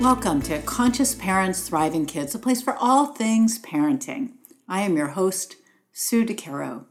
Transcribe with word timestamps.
Welcome 0.00 0.40
to 0.44 0.62
Conscious 0.62 1.14
Parents, 1.14 1.68
Thriving 1.68 2.06
Kids, 2.06 2.34
a 2.34 2.38
place 2.38 2.62
for 2.62 2.74
all 2.74 3.08
things 3.08 3.58
parenting. 3.58 4.30
I 4.66 4.80
am 4.80 4.96
your 4.96 5.08
host, 5.08 5.56
Sue 5.92 6.24
DeCaro. 6.24 6.86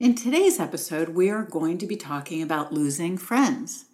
In 0.00 0.16
today's 0.16 0.58
episode, 0.58 1.10
we 1.10 1.30
are 1.30 1.44
going 1.44 1.78
to 1.78 1.86
be 1.86 1.94
talking 1.94 2.42
about 2.42 2.72
losing 2.72 3.16
friends, 3.16 3.84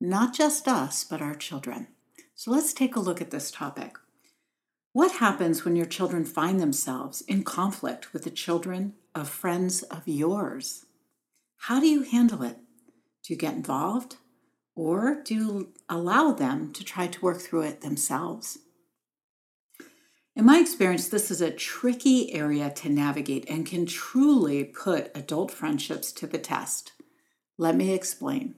not 0.00 0.32
just 0.32 0.66
us, 0.66 1.04
but 1.04 1.20
our 1.20 1.34
children. 1.34 1.88
So 2.34 2.50
let's 2.50 2.72
take 2.72 2.96
a 2.96 3.00
look 3.00 3.20
at 3.20 3.32
this 3.32 3.50
topic. 3.50 3.96
What 4.94 5.16
happens 5.16 5.62
when 5.62 5.76
your 5.76 5.84
children 5.84 6.24
find 6.24 6.58
themselves 6.58 7.20
in 7.20 7.42
conflict 7.42 8.14
with 8.14 8.24
the 8.24 8.30
children 8.30 8.94
of 9.14 9.28
friends 9.28 9.82
of 9.82 10.08
yours? 10.08 10.86
How 11.58 11.80
do 11.80 11.86
you 11.86 12.00
handle 12.00 12.42
it? 12.42 12.56
Do 13.22 13.34
you 13.34 13.36
get 13.38 13.52
involved? 13.52 14.16
Or 14.76 15.22
do 15.24 15.72
allow 15.88 16.30
them 16.30 16.72
to 16.74 16.84
try 16.84 17.06
to 17.08 17.20
work 17.22 17.40
through 17.40 17.62
it 17.62 17.80
themselves. 17.80 18.58
In 20.36 20.44
my 20.44 20.58
experience, 20.58 21.08
this 21.08 21.30
is 21.30 21.40
a 21.40 21.50
tricky 21.50 22.32
area 22.34 22.70
to 22.70 22.90
navigate 22.90 23.48
and 23.48 23.64
can 23.64 23.86
truly 23.86 24.64
put 24.64 25.10
adult 25.14 25.50
friendships 25.50 26.12
to 26.12 26.26
the 26.26 26.38
test. 26.38 26.92
Let 27.56 27.74
me 27.74 27.94
explain. 27.94 28.54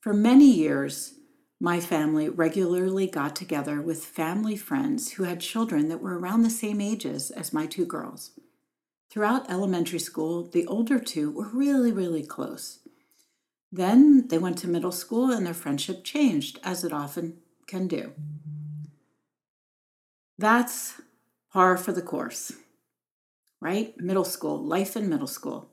For 0.00 0.14
many 0.14 0.50
years, 0.50 1.14
my 1.60 1.78
family 1.78 2.30
regularly 2.30 3.06
got 3.06 3.36
together 3.36 3.82
with 3.82 4.04
family 4.04 4.56
friends 4.56 5.12
who 5.12 5.24
had 5.24 5.40
children 5.40 5.88
that 5.88 6.00
were 6.00 6.18
around 6.18 6.42
the 6.42 6.50
same 6.50 6.80
ages 6.80 7.30
as 7.30 7.52
my 7.52 7.66
two 7.66 7.84
girls. 7.84 8.30
Throughout 9.10 9.50
elementary 9.50 9.98
school, 9.98 10.48
the 10.48 10.66
older 10.66 10.98
two 10.98 11.30
were 11.30 11.48
really, 11.52 11.92
really 11.92 12.22
close. 12.22 12.78
Then 13.70 14.28
they 14.28 14.38
went 14.38 14.58
to 14.58 14.68
middle 14.68 14.92
school 14.92 15.30
and 15.30 15.44
their 15.44 15.54
friendship 15.54 16.04
changed, 16.04 16.58
as 16.64 16.84
it 16.84 16.92
often 16.92 17.38
can 17.66 17.86
do. 17.86 18.12
That's 20.38 21.00
par 21.52 21.76
for 21.76 21.92
the 21.92 22.02
course, 22.02 22.52
right? 23.60 23.98
Middle 23.98 24.24
school, 24.24 24.62
life 24.62 24.96
in 24.96 25.08
middle 25.08 25.26
school. 25.26 25.70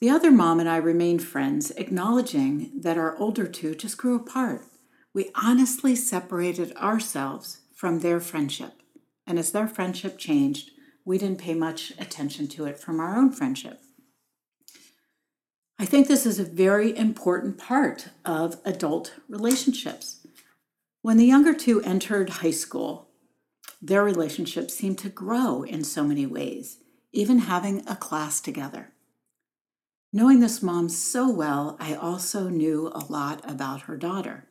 The 0.00 0.10
other 0.10 0.30
mom 0.30 0.60
and 0.60 0.68
I 0.68 0.76
remained 0.76 1.22
friends, 1.22 1.70
acknowledging 1.72 2.72
that 2.80 2.98
our 2.98 3.16
older 3.18 3.46
two 3.46 3.74
just 3.74 3.98
grew 3.98 4.16
apart. 4.16 4.64
We 5.12 5.30
honestly 5.34 5.94
separated 5.94 6.74
ourselves 6.76 7.60
from 7.74 8.00
their 8.00 8.20
friendship. 8.20 8.82
And 9.26 9.38
as 9.38 9.52
their 9.52 9.68
friendship 9.68 10.18
changed, 10.18 10.70
we 11.04 11.18
didn't 11.18 11.40
pay 11.40 11.54
much 11.54 11.92
attention 11.98 12.48
to 12.48 12.64
it 12.64 12.78
from 12.78 12.98
our 12.98 13.16
own 13.16 13.30
friendship. 13.30 13.80
I 15.80 15.86
think 15.86 16.08
this 16.08 16.26
is 16.26 16.38
a 16.38 16.44
very 16.44 16.94
important 16.94 17.56
part 17.56 18.08
of 18.22 18.60
adult 18.66 19.14
relationships. 19.30 20.26
When 21.00 21.16
the 21.16 21.24
younger 21.24 21.54
two 21.54 21.80
entered 21.80 22.28
high 22.28 22.50
school, 22.50 23.08
their 23.80 24.04
relationship 24.04 24.70
seemed 24.70 24.98
to 24.98 25.08
grow 25.08 25.62
in 25.62 25.82
so 25.84 26.04
many 26.04 26.26
ways, 26.26 26.80
even 27.12 27.38
having 27.38 27.82
a 27.88 27.96
class 27.96 28.42
together. 28.42 28.92
Knowing 30.12 30.40
this 30.40 30.62
mom 30.62 30.90
so 30.90 31.30
well, 31.30 31.78
I 31.80 31.94
also 31.94 32.50
knew 32.50 32.88
a 32.88 33.06
lot 33.10 33.40
about 33.50 33.82
her 33.82 33.96
daughter. 33.96 34.48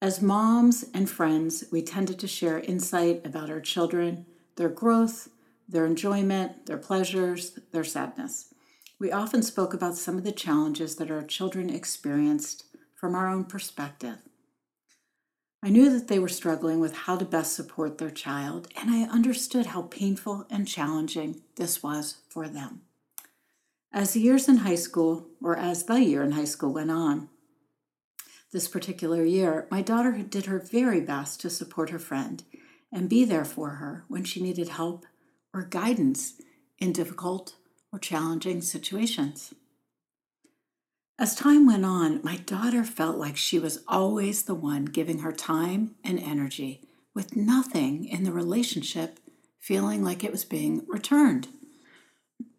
As 0.00 0.22
moms 0.22 0.86
and 0.94 1.10
friends, 1.10 1.64
we 1.70 1.82
tended 1.82 2.18
to 2.20 2.26
share 2.26 2.60
insight 2.60 3.20
about 3.26 3.50
our 3.50 3.60
children, 3.60 4.24
their 4.56 4.70
growth, 4.70 5.28
their 5.68 5.84
enjoyment, 5.84 6.64
their 6.64 6.78
pleasures, 6.78 7.58
their 7.70 7.84
sadness. 7.84 8.54
We 9.00 9.12
often 9.12 9.42
spoke 9.42 9.74
about 9.74 9.94
some 9.94 10.16
of 10.18 10.24
the 10.24 10.32
challenges 10.32 10.96
that 10.96 11.10
our 11.10 11.22
children 11.22 11.70
experienced 11.70 12.64
from 12.96 13.14
our 13.14 13.28
own 13.28 13.44
perspective. 13.44 14.18
I 15.62 15.70
knew 15.70 15.90
that 15.90 16.08
they 16.08 16.18
were 16.18 16.28
struggling 16.28 16.80
with 16.80 16.94
how 16.94 17.16
to 17.16 17.24
best 17.24 17.52
support 17.52 17.98
their 17.98 18.10
child, 18.10 18.68
and 18.76 18.90
I 18.90 19.02
understood 19.08 19.66
how 19.66 19.82
painful 19.82 20.46
and 20.50 20.66
challenging 20.66 21.42
this 21.56 21.82
was 21.82 22.18
for 22.28 22.48
them. 22.48 22.82
As 23.92 24.12
the 24.12 24.20
years 24.20 24.48
in 24.48 24.58
high 24.58 24.74
school, 24.74 25.28
or 25.40 25.56
as 25.56 25.84
the 25.84 26.02
year 26.02 26.22
in 26.22 26.32
high 26.32 26.44
school 26.44 26.72
went 26.72 26.90
on, 26.90 27.28
this 28.52 28.66
particular 28.66 29.24
year, 29.24 29.68
my 29.70 29.82
daughter 29.82 30.12
did 30.22 30.46
her 30.46 30.58
very 30.58 31.00
best 31.00 31.40
to 31.40 31.50
support 31.50 31.90
her 31.90 31.98
friend 31.98 32.42
and 32.92 33.08
be 33.08 33.24
there 33.24 33.44
for 33.44 33.70
her 33.70 34.04
when 34.08 34.24
she 34.24 34.42
needed 34.42 34.70
help 34.70 35.06
or 35.54 35.62
guidance 35.62 36.40
in 36.78 36.92
difficult 36.92 37.54
or 37.98 38.00
challenging 38.00 38.62
situations. 38.62 39.52
As 41.18 41.34
time 41.34 41.66
went 41.66 41.84
on, 41.84 42.20
my 42.22 42.36
daughter 42.36 42.84
felt 42.84 43.16
like 43.16 43.36
she 43.36 43.58
was 43.58 43.82
always 43.88 44.44
the 44.44 44.54
one 44.54 44.84
giving 44.84 45.18
her 45.18 45.32
time 45.32 45.96
and 46.04 46.20
energy, 46.20 46.80
with 47.12 47.34
nothing 47.34 48.04
in 48.04 48.22
the 48.22 48.30
relationship 48.30 49.18
feeling 49.58 50.04
like 50.04 50.22
it 50.22 50.30
was 50.30 50.44
being 50.44 50.84
returned. 50.86 51.48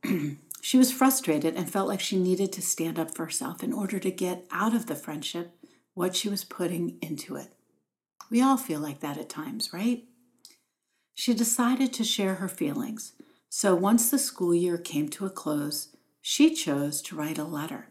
she 0.62 0.78
was 0.78 0.92
frustrated 0.92 1.56
and 1.56 1.72
felt 1.72 1.88
like 1.88 2.02
she 2.02 2.20
needed 2.20 2.52
to 2.52 2.62
stand 2.62 3.00
up 3.00 3.16
for 3.16 3.24
herself 3.24 3.64
in 3.64 3.72
order 3.72 3.98
to 3.98 4.12
get 4.12 4.46
out 4.52 4.76
of 4.76 4.88
the 4.88 4.96
friendship 4.96 5.52
what 5.94 6.18
she 6.18 6.28
was 6.28 6.44
putting 6.44 6.98
into 7.02 7.38
it. 7.38 7.54
We 8.30 8.42
all 8.42 8.58
feel 8.58 8.82
like 8.82 9.00
that 9.00 9.18
at 9.18 9.30
times, 9.30 9.72
right? 9.72 10.04
She 11.16 11.34
decided 11.34 11.94
to 11.94 12.04
share 12.04 12.36
her 12.36 12.50
feelings, 12.50 13.14
so 13.50 13.74
once 13.74 14.12
the 14.12 14.20
school 14.20 14.54
year 14.54 14.78
came 14.78 15.10
to 15.10 15.26
a 15.26 15.30
close, 15.30 15.96
she 16.22 16.54
chose 16.54 17.02
to 17.02 17.16
write 17.16 17.40
a 17.40 17.44
letter. 17.44 17.88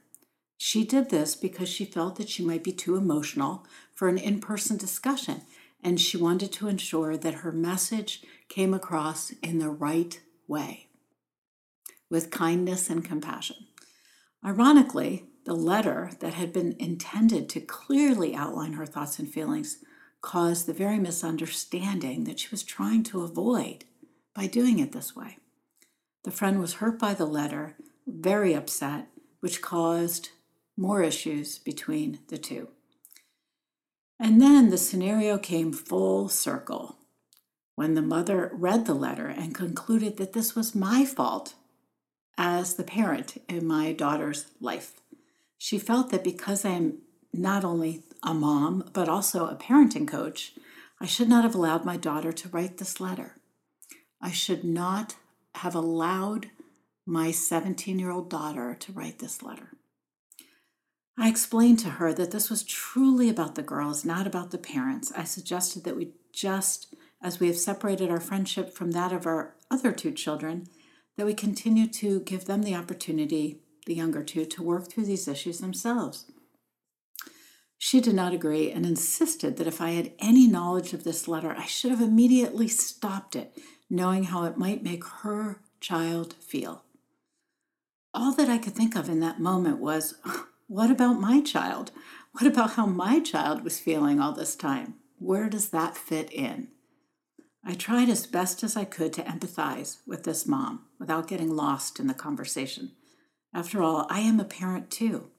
She 0.56 0.84
did 0.84 1.10
this 1.10 1.34
because 1.34 1.68
she 1.68 1.84
felt 1.84 2.16
that 2.16 2.28
she 2.28 2.44
might 2.44 2.62
be 2.62 2.72
too 2.72 2.96
emotional 2.96 3.66
for 3.92 4.08
an 4.08 4.18
in 4.18 4.40
person 4.40 4.76
discussion, 4.76 5.42
and 5.82 6.00
she 6.00 6.16
wanted 6.16 6.52
to 6.52 6.68
ensure 6.68 7.16
that 7.16 7.34
her 7.34 7.52
message 7.52 8.22
came 8.48 8.72
across 8.72 9.30
in 9.42 9.58
the 9.58 9.68
right 9.68 10.20
way 10.46 10.86
with 12.08 12.30
kindness 12.30 12.88
and 12.88 13.04
compassion. 13.04 13.56
Ironically, 14.44 15.24
the 15.44 15.54
letter 15.54 16.12
that 16.20 16.34
had 16.34 16.52
been 16.52 16.76
intended 16.78 17.48
to 17.48 17.60
clearly 17.60 18.34
outline 18.34 18.74
her 18.74 18.86
thoughts 18.86 19.18
and 19.18 19.28
feelings 19.28 19.78
caused 20.20 20.66
the 20.66 20.72
very 20.72 20.98
misunderstanding 20.98 22.24
that 22.24 22.38
she 22.38 22.48
was 22.50 22.62
trying 22.62 23.02
to 23.04 23.22
avoid 23.22 23.84
by 24.34 24.46
doing 24.46 24.78
it 24.78 24.92
this 24.92 25.14
way. 25.16 25.38
The 26.24 26.30
friend 26.30 26.60
was 26.60 26.74
hurt 26.74 26.98
by 26.98 27.14
the 27.14 27.26
letter, 27.26 27.76
very 28.06 28.54
upset, 28.54 29.08
which 29.40 29.62
caused 29.62 30.30
more 30.76 31.02
issues 31.02 31.58
between 31.58 32.20
the 32.28 32.38
two. 32.38 32.68
And 34.20 34.40
then 34.40 34.70
the 34.70 34.78
scenario 34.78 35.38
came 35.38 35.72
full 35.72 36.28
circle 36.28 36.96
when 37.76 37.94
the 37.94 38.02
mother 38.02 38.50
read 38.54 38.86
the 38.86 38.94
letter 38.94 39.28
and 39.28 39.54
concluded 39.54 40.16
that 40.16 40.32
this 40.32 40.56
was 40.56 40.74
my 40.74 41.04
fault 41.04 41.54
as 42.36 42.74
the 42.74 42.82
parent 42.82 43.40
in 43.48 43.64
my 43.66 43.92
daughter's 43.92 44.46
life. 44.60 45.00
She 45.56 45.78
felt 45.78 46.10
that 46.10 46.24
because 46.24 46.64
I 46.64 46.70
am 46.70 46.98
not 47.32 47.64
only 47.64 48.02
a 48.22 48.34
mom, 48.34 48.90
but 48.92 49.08
also 49.08 49.46
a 49.46 49.54
parenting 49.54 50.08
coach, 50.08 50.54
I 51.00 51.06
should 51.06 51.28
not 51.28 51.44
have 51.44 51.54
allowed 51.54 51.84
my 51.84 51.96
daughter 51.96 52.32
to 52.32 52.48
write 52.48 52.78
this 52.78 53.00
letter. 53.00 53.36
I 54.20 54.32
should 54.32 54.64
not 54.64 55.14
have 55.56 55.74
allowed 55.74 56.50
my 57.06 57.30
17 57.30 57.98
year 57.98 58.10
old 58.10 58.28
daughter 58.30 58.74
to 58.74 58.92
write 58.92 59.18
this 59.18 59.42
letter. 59.42 59.72
I 61.18 61.28
explained 61.28 61.80
to 61.80 61.90
her 61.90 62.12
that 62.12 62.30
this 62.30 62.48
was 62.48 62.62
truly 62.62 63.28
about 63.28 63.56
the 63.56 63.62
girls, 63.62 64.04
not 64.04 64.26
about 64.26 64.52
the 64.52 64.58
parents. 64.58 65.10
I 65.16 65.24
suggested 65.24 65.82
that 65.84 65.96
we 65.96 66.12
just, 66.32 66.94
as 67.20 67.40
we 67.40 67.48
have 67.48 67.56
separated 67.56 68.08
our 68.08 68.20
friendship 68.20 68.72
from 68.72 68.92
that 68.92 69.12
of 69.12 69.26
our 69.26 69.56
other 69.68 69.90
two 69.90 70.12
children, 70.12 70.68
that 71.16 71.26
we 71.26 71.34
continue 71.34 71.88
to 71.88 72.20
give 72.20 72.44
them 72.44 72.62
the 72.62 72.76
opportunity, 72.76 73.62
the 73.86 73.94
younger 73.94 74.22
two, 74.22 74.44
to 74.44 74.62
work 74.62 74.88
through 74.88 75.06
these 75.06 75.26
issues 75.26 75.58
themselves. 75.58 76.26
She 77.78 78.00
did 78.00 78.14
not 78.14 78.32
agree 78.32 78.70
and 78.70 78.86
insisted 78.86 79.56
that 79.56 79.66
if 79.66 79.80
I 79.80 79.90
had 79.90 80.12
any 80.20 80.46
knowledge 80.46 80.92
of 80.92 81.02
this 81.02 81.26
letter, 81.26 81.54
I 81.56 81.64
should 81.64 81.90
have 81.90 82.00
immediately 82.00 82.68
stopped 82.68 83.34
it 83.34 83.56
knowing 83.90 84.24
how 84.24 84.44
it 84.44 84.58
might 84.58 84.82
make 84.82 85.04
her 85.04 85.60
child 85.80 86.34
feel. 86.34 86.84
All 88.12 88.32
that 88.34 88.48
I 88.48 88.58
could 88.58 88.74
think 88.74 88.96
of 88.96 89.08
in 89.08 89.20
that 89.20 89.40
moment 89.40 89.78
was 89.78 90.14
what 90.66 90.90
about 90.90 91.20
my 91.20 91.40
child? 91.40 91.90
What 92.32 92.46
about 92.46 92.72
how 92.72 92.86
my 92.86 93.20
child 93.20 93.64
was 93.64 93.80
feeling 93.80 94.20
all 94.20 94.32
this 94.32 94.54
time? 94.54 94.94
Where 95.18 95.48
does 95.48 95.70
that 95.70 95.96
fit 95.96 96.32
in? 96.32 96.68
I 97.64 97.74
tried 97.74 98.08
as 98.08 98.26
best 98.26 98.62
as 98.62 98.76
I 98.76 98.84
could 98.84 99.12
to 99.14 99.22
empathize 99.22 99.98
with 100.06 100.24
this 100.24 100.46
mom 100.46 100.84
without 100.98 101.26
getting 101.26 101.50
lost 101.50 101.98
in 101.98 102.06
the 102.06 102.14
conversation. 102.14 102.92
After 103.52 103.82
all, 103.82 104.06
I 104.08 104.20
am 104.20 104.38
a 104.38 104.44
parent 104.44 104.90
too. 104.90 105.30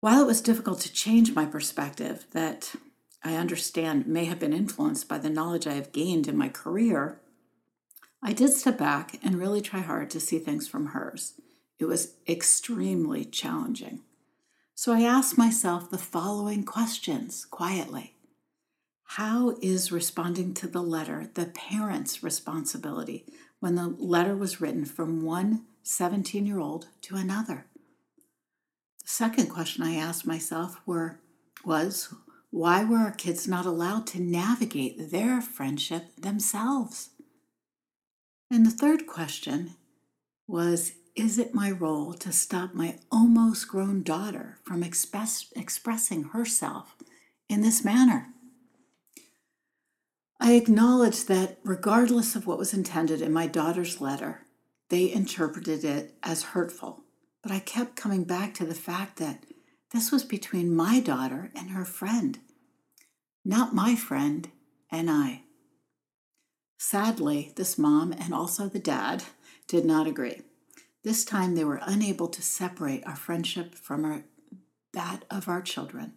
While 0.00 0.22
it 0.22 0.26
was 0.26 0.40
difficult 0.40 0.80
to 0.80 0.92
change 0.92 1.34
my 1.34 1.46
perspective, 1.46 2.26
that 2.32 2.74
I 3.24 3.34
understand 3.36 4.06
may 4.06 4.24
have 4.24 4.38
been 4.38 4.52
influenced 4.52 5.08
by 5.08 5.18
the 5.18 5.30
knowledge 5.30 5.66
I 5.66 5.74
have 5.74 5.92
gained 5.92 6.26
in 6.26 6.36
my 6.36 6.48
career, 6.48 7.20
I 8.22 8.32
did 8.32 8.52
step 8.52 8.78
back 8.78 9.18
and 9.22 9.38
really 9.38 9.60
try 9.60 9.80
hard 9.80 10.10
to 10.10 10.20
see 10.20 10.38
things 10.38 10.68
from 10.68 10.86
hers. 10.86 11.34
It 11.80 11.86
was 11.86 12.14
extremely 12.28 13.24
challenging. 13.24 14.02
So 14.76 14.92
I 14.92 15.02
asked 15.02 15.36
myself 15.36 15.90
the 15.90 15.98
following 15.98 16.62
questions 16.64 17.44
quietly 17.44 18.14
How 19.04 19.56
is 19.60 19.90
responding 19.90 20.54
to 20.54 20.68
the 20.68 20.82
letter 20.82 21.30
the 21.34 21.46
parent's 21.46 22.22
responsibility 22.22 23.26
when 23.58 23.74
the 23.74 23.88
letter 23.88 24.36
was 24.36 24.60
written 24.60 24.84
from 24.84 25.22
one 25.22 25.64
17 25.82 26.46
year 26.46 26.60
old 26.60 26.86
to 27.02 27.16
another? 27.16 27.66
The 29.02 29.08
second 29.08 29.48
question 29.48 29.82
I 29.82 29.94
asked 29.94 30.24
myself 30.24 30.80
were, 30.86 31.18
was 31.64 32.14
why 32.52 32.84
were 32.84 32.98
our 32.98 33.12
kids 33.12 33.48
not 33.48 33.64
allowed 33.64 34.06
to 34.08 34.20
navigate 34.20 35.10
their 35.10 35.40
friendship 35.40 36.14
themselves? 36.18 37.08
And 38.50 38.66
the 38.66 38.70
third 38.70 39.06
question 39.06 39.76
was 40.46 40.92
Is 41.16 41.38
it 41.38 41.54
my 41.54 41.70
role 41.70 42.12
to 42.12 42.30
stop 42.30 42.74
my 42.74 42.98
almost 43.10 43.68
grown 43.68 44.02
daughter 44.02 44.58
from 44.64 44.82
express, 44.82 45.50
expressing 45.56 46.24
herself 46.24 46.94
in 47.48 47.62
this 47.62 47.86
manner? 47.86 48.28
I 50.38 50.52
acknowledge 50.52 51.24
that 51.26 51.58
regardless 51.64 52.36
of 52.36 52.46
what 52.46 52.58
was 52.58 52.74
intended 52.74 53.22
in 53.22 53.32
my 53.32 53.46
daughter's 53.46 53.98
letter, 53.98 54.42
they 54.90 55.10
interpreted 55.10 55.84
it 55.84 56.16
as 56.22 56.42
hurtful. 56.42 57.04
But 57.42 57.50
I 57.50 57.60
kept 57.60 57.96
coming 57.96 58.24
back 58.24 58.52
to 58.54 58.66
the 58.66 58.74
fact 58.74 59.16
that 59.16 59.46
this 59.92 60.10
was 60.10 60.24
between 60.24 60.74
my 60.74 61.00
daughter 61.00 61.50
and 61.54 61.70
her 61.70 61.84
friend, 61.84 62.38
not 63.44 63.74
my 63.74 63.94
friend 63.94 64.48
and 64.90 65.10
I. 65.10 65.42
Sadly, 66.78 67.52
this 67.56 67.78
mom 67.78 68.12
and 68.12 68.34
also 68.34 68.68
the 68.68 68.78
dad 68.78 69.22
did 69.68 69.84
not 69.84 70.06
agree. 70.06 70.42
This 71.04 71.24
time 71.24 71.54
they 71.54 71.64
were 71.64 71.80
unable 71.82 72.28
to 72.28 72.42
separate 72.42 73.06
our 73.06 73.16
friendship 73.16 73.74
from 73.74 74.04
our, 74.04 74.24
that 74.92 75.24
of 75.30 75.48
our 75.48 75.62
children. 75.62 76.14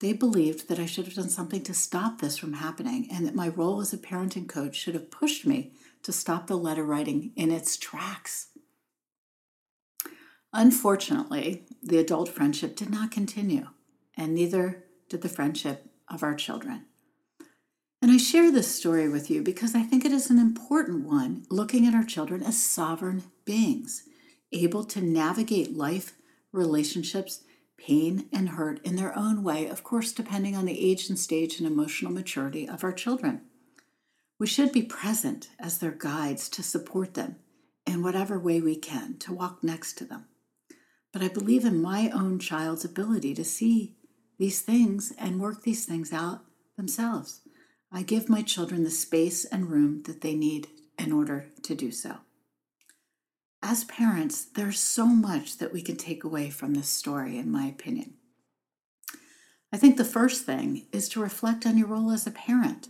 They 0.00 0.12
believed 0.12 0.68
that 0.68 0.78
I 0.78 0.86
should 0.86 1.04
have 1.04 1.14
done 1.14 1.28
something 1.28 1.62
to 1.64 1.74
stop 1.74 2.20
this 2.20 2.38
from 2.38 2.54
happening 2.54 3.08
and 3.12 3.26
that 3.26 3.34
my 3.34 3.48
role 3.48 3.80
as 3.80 3.92
a 3.92 3.98
parenting 3.98 4.48
coach 4.48 4.74
should 4.74 4.94
have 4.94 5.10
pushed 5.10 5.46
me 5.46 5.72
to 6.02 6.12
stop 6.12 6.46
the 6.46 6.56
letter 6.56 6.84
writing 6.84 7.32
in 7.36 7.50
its 7.50 7.76
tracks. 7.76 8.48
Unfortunately, 10.52 11.64
the 11.82 11.98
adult 11.98 12.28
friendship 12.28 12.74
did 12.74 12.90
not 12.90 13.10
continue, 13.10 13.68
and 14.16 14.34
neither 14.34 14.84
did 15.08 15.22
the 15.22 15.28
friendship 15.28 15.86
of 16.08 16.22
our 16.22 16.34
children. 16.34 16.86
And 18.02 18.10
I 18.10 18.16
share 18.16 18.50
this 18.50 18.74
story 18.74 19.08
with 19.08 19.30
you 19.30 19.42
because 19.42 19.74
I 19.74 19.82
think 19.82 20.04
it 20.04 20.12
is 20.12 20.30
an 20.30 20.38
important 20.38 21.06
one, 21.06 21.44
looking 21.50 21.86
at 21.86 21.94
our 21.94 22.04
children 22.04 22.42
as 22.42 22.60
sovereign 22.60 23.24
beings, 23.44 24.04
able 24.52 24.84
to 24.84 25.00
navigate 25.00 25.76
life, 25.76 26.14
relationships, 26.50 27.44
pain, 27.76 28.28
and 28.32 28.50
hurt 28.50 28.84
in 28.84 28.96
their 28.96 29.16
own 29.16 29.42
way, 29.42 29.66
of 29.66 29.84
course, 29.84 30.12
depending 30.12 30.56
on 30.56 30.64
the 30.64 30.90
age 30.90 31.08
and 31.08 31.18
stage 31.18 31.58
and 31.58 31.66
emotional 31.66 32.12
maturity 32.12 32.68
of 32.68 32.82
our 32.82 32.92
children. 32.92 33.42
We 34.38 34.46
should 34.46 34.72
be 34.72 34.82
present 34.82 35.50
as 35.58 35.78
their 35.78 35.90
guides 35.92 36.48
to 36.50 36.62
support 36.62 37.14
them 37.14 37.36
in 37.86 38.02
whatever 38.02 38.38
way 38.38 38.60
we 38.60 38.76
can, 38.76 39.18
to 39.18 39.32
walk 39.32 39.62
next 39.62 39.98
to 39.98 40.04
them. 40.04 40.24
But 41.12 41.22
I 41.22 41.28
believe 41.28 41.64
in 41.64 41.82
my 41.82 42.10
own 42.10 42.38
child's 42.38 42.84
ability 42.84 43.34
to 43.34 43.44
see 43.44 43.96
these 44.38 44.60
things 44.60 45.12
and 45.18 45.40
work 45.40 45.62
these 45.62 45.84
things 45.84 46.12
out 46.12 46.44
themselves. 46.76 47.40
I 47.92 48.02
give 48.02 48.28
my 48.28 48.42
children 48.42 48.84
the 48.84 48.90
space 48.90 49.44
and 49.44 49.70
room 49.70 50.02
that 50.04 50.20
they 50.20 50.34
need 50.34 50.68
in 50.98 51.12
order 51.12 51.46
to 51.62 51.74
do 51.74 51.90
so. 51.90 52.18
As 53.62 53.84
parents, 53.84 54.44
there's 54.44 54.78
so 54.80 55.06
much 55.06 55.58
that 55.58 55.72
we 55.72 55.82
can 55.82 55.96
take 55.96 56.24
away 56.24 56.48
from 56.50 56.74
this 56.74 56.88
story, 56.88 57.36
in 57.36 57.50
my 57.50 57.66
opinion. 57.66 58.14
I 59.72 59.76
think 59.76 59.96
the 59.96 60.04
first 60.04 60.46
thing 60.46 60.86
is 60.92 61.08
to 61.10 61.20
reflect 61.20 61.66
on 61.66 61.76
your 61.76 61.88
role 61.88 62.10
as 62.10 62.26
a 62.26 62.30
parent. 62.30 62.88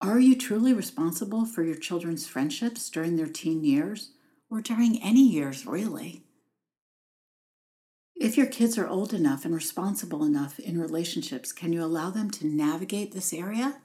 Are 0.00 0.20
you 0.20 0.36
truly 0.36 0.72
responsible 0.72 1.46
for 1.46 1.62
your 1.62 1.76
children's 1.76 2.26
friendships 2.26 2.88
during 2.90 3.16
their 3.16 3.26
teen 3.26 3.64
years, 3.64 4.10
or 4.50 4.60
during 4.60 5.02
any 5.02 5.26
years, 5.26 5.66
really? 5.66 6.23
If 8.16 8.36
your 8.36 8.46
kids 8.46 8.78
are 8.78 8.86
old 8.86 9.12
enough 9.12 9.44
and 9.44 9.54
responsible 9.54 10.24
enough 10.24 10.60
in 10.60 10.80
relationships, 10.80 11.52
can 11.52 11.72
you 11.72 11.82
allow 11.82 12.10
them 12.10 12.30
to 12.32 12.46
navigate 12.46 13.12
this 13.12 13.32
area? 13.32 13.80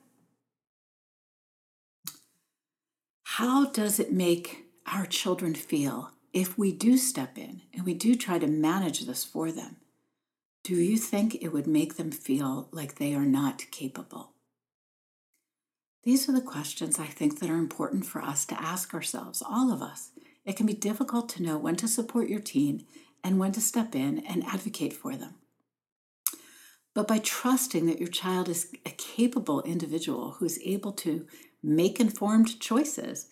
How 3.24 3.66
does 3.72 4.00
it 4.00 4.12
make 4.12 4.66
our 4.86 5.06
children 5.06 5.56
feel 5.56 6.12
if 6.34 6.58
we 6.58 6.72
do 6.72 6.98
step 6.98 7.38
in 7.38 7.62
and 7.74 7.86
we 7.86 7.94
do 7.94 8.14
try 8.14 8.38
to 8.38 8.48
manage 8.48 9.02
this 9.02 9.24
for 9.24 9.52
them? 9.52 9.78
Do 10.64 10.76
you 10.76 10.98
think 10.98 11.36
it 11.36 11.48
would 11.48 11.66
make 11.66 11.96
them 11.96 12.12
feel 12.12 12.68
like 12.72 12.96
they 12.96 13.16
are 13.16 13.26
not 13.26 13.66
capable? 13.72 14.34
These 16.04 16.30
are 16.30 16.34
the 16.34 16.42
questions 16.42 17.00
I 17.00 17.06
think 17.06 17.40
that 17.40 17.50
are 17.50 17.58
important 17.58 18.06
for 18.06 18.22
us 18.22 18.46
to 18.46 18.62
ask 18.62 18.94
ourselves, 18.94 19.42
all 19.42 19.72
of 19.72 19.82
us. 19.82 20.12
It 20.46 20.56
can 20.56 20.66
be 20.66 20.74
difficult 20.74 21.30
to 21.30 21.44
know 21.44 21.58
when 21.58 21.76
to 21.78 21.88
support 21.88 22.30
your 22.30 22.40
teen 22.40 22.86
and 23.24 23.40
when 23.40 23.52
to 23.54 23.62
step 23.62 23.96
in 23.96 24.20
and 24.26 24.44
advocate 24.46 24.94
for 24.94 25.16
them. 25.16 25.36
But 26.94 27.08
by 27.08 27.20
trusting 27.20 27.86
that 27.86 28.00
your 28.00 28.10
child 28.10 28.50
is 28.50 28.72
a 28.86 28.90
capable 28.92 29.62
individual 29.62 30.32
who 30.32 30.46
is 30.46 30.60
able 30.64 30.92
to 30.94 31.28
make 31.62 32.00
informed 32.00 32.60
choices, 32.60 33.28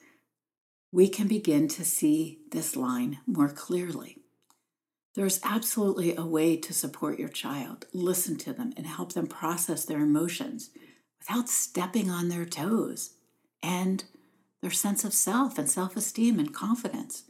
we 0.91 1.09
can 1.09 1.27
begin 1.27 1.67
to 1.69 1.83
see 1.83 2.39
this 2.51 2.75
line 2.75 3.19
more 3.25 3.49
clearly. 3.49 4.19
There's 5.15 5.39
absolutely 5.43 6.15
a 6.15 6.25
way 6.25 6.57
to 6.57 6.73
support 6.73 7.17
your 7.17 7.29
child, 7.29 7.87
listen 7.91 8.37
to 8.37 8.53
them, 8.53 8.71
and 8.77 8.85
help 8.85 9.13
them 9.13 9.27
process 9.27 9.83
their 9.83 10.01
emotions 10.01 10.69
without 11.19 11.49
stepping 11.49 12.09
on 12.09 12.29
their 12.29 12.45
toes 12.45 13.15
and 13.63 14.03
their 14.61 14.71
sense 14.71 15.03
of 15.03 15.13
self 15.13 15.57
and 15.57 15.69
self 15.69 15.97
esteem 15.97 16.39
and 16.39 16.53
confidence. 16.53 17.23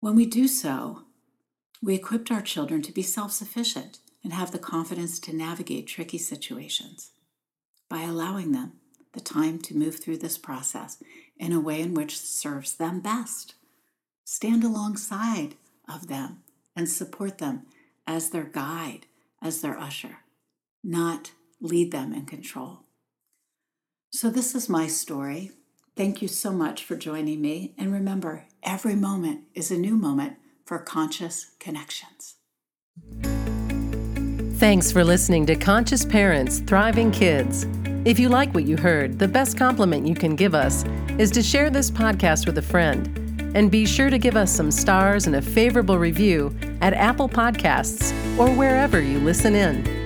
When 0.00 0.14
we 0.14 0.26
do 0.26 0.46
so, 0.46 1.04
we 1.82 1.94
equipped 1.94 2.30
our 2.30 2.42
children 2.42 2.82
to 2.82 2.92
be 2.92 3.02
self 3.02 3.32
sufficient 3.32 3.98
and 4.22 4.32
have 4.32 4.52
the 4.52 4.58
confidence 4.58 5.18
to 5.20 5.34
navigate 5.34 5.86
tricky 5.86 6.18
situations 6.18 7.12
by 7.88 8.02
allowing 8.02 8.52
them 8.52 8.72
the 9.12 9.20
time 9.20 9.58
to 9.58 9.76
move 9.76 9.98
through 9.98 10.18
this 10.18 10.38
process 10.38 11.02
in 11.38 11.52
a 11.52 11.60
way 11.60 11.80
in 11.80 11.94
which 11.94 12.18
serves 12.18 12.74
them 12.74 13.00
best. 13.00 13.54
Stand 14.24 14.62
alongside 14.62 15.54
of 15.92 16.06
them 16.06 16.42
and 16.76 16.88
support 16.88 17.38
them 17.38 17.62
as 18.06 18.30
their 18.30 18.44
guide, 18.44 19.06
as 19.42 19.60
their 19.60 19.78
usher, 19.78 20.18
not 20.84 21.32
lead 21.60 21.90
them 21.90 22.12
in 22.12 22.26
control. 22.26 22.80
So, 24.12 24.30
this 24.30 24.54
is 24.54 24.68
my 24.68 24.86
story. 24.86 25.52
Thank 25.96 26.22
you 26.22 26.28
so 26.28 26.52
much 26.52 26.84
for 26.84 26.96
joining 26.96 27.40
me. 27.40 27.74
And 27.78 27.92
remember, 27.92 28.46
every 28.62 28.94
moment 28.94 29.42
is 29.54 29.70
a 29.70 29.78
new 29.78 29.96
moment 29.96 30.36
for 30.70 30.78
conscious 30.78 31.50
connections. 31.58 32.36
Thanks 34.60 34.92
for 34.92 35.02
listening 35.02 35.44
to 35.46 35.56
Conscious 35.56 36.04
Parents 36.04 36.60
Thriving 36.60 37.10
Kids. 37.10 37.66
If 38.04 38.20
you 38.20 38.28
like 38.28 38.54
what 38.54 38.66
you 38.66 38.76
heard, 38.76 39.18
the 39.18 39.26
best 39.26 39.58
compliment 39.58 40.06
you 40.06 40.14
can 40.14 40.36
give 40.36 40.54
us 40.54 40.84
is 41.18 41.32
to 41.32 41.42
share 41.42 41.70
this 41.70 41.90
podcast 41.90 42.46
with 42.46 42.56
a 42.58 42.62
friend. 42.62 43.08
And 43.56 43.68
be 43.68 43.84
sure 43.84 44.10
to 44.10 44.18
give 44.18 44.36
us 44.36 44.52
some 44.54 44.70
stars 44.70 45.26
and 45.26 45.34
a 45.34 45.42
favorable 45.42 45.98
review 45.98 46.56
at 46.82 46.94
Apple 46.94 47.28
Podcasts 47.28 48.12
or 48.38 48.48
wherever 48.54 49.00
you 49.00 49.18
listen 49.18 49.56
in. 49.56 49.99